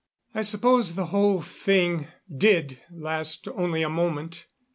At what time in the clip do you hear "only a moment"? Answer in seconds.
3.47-4.47